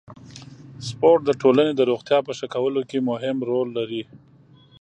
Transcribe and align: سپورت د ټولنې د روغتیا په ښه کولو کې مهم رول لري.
سپورت 0.87 1.21
د 1.25 1.31
ټولنې 1.41 1.73
د 1.75 1.81
روغتیا 1.89 2.19
په 2.27 2.31
ښه 2.37 2.47
کولو 2.55 2.81
کې 2.89 2.99
مهم 3.09 3.37
رول 3.49 3.67
لري. 3.77 4.03